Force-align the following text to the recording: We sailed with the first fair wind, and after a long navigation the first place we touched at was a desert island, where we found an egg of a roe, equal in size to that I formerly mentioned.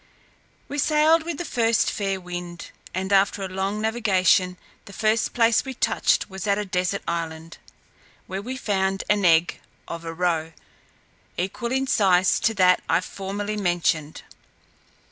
We 0.67 0.79
sailed 0.79 1.21
with 1.21 1.37
the 1.37 1.45
first 1.45 1.91
fair 1.91 2.19
wind, 2.19 2.71
and 2.91 3.13
after 3.13 3.43
a 3.43 3.47
long 3.47 3.79
navigation 3.79 4.57
the 4.85 4.93
first 4.93 5.33
place 5.35 5.63
we 5.63 5.75
touched 5.75 6.23
at 6.23 6.29
was 6.31 6.47
a 6.47 6.65
desert 6.65 7.03
island, 7.07 7.59
where 8.25 8.41
we 8.41 8.57
found 8.57 9.03
an 9.11 9.25
egg 9.25 9.59
of 9.87 10.03
a 10.03 10.11
roe, 10.11 10.53
equal 11.37 11.71
in 11.71 11.85
size 11.85 12.39
to 12.39 12.55
that 12.55 12.81
I 12.89 12.99
formerly 13.01 13.57
mentioned. 13.57 14.23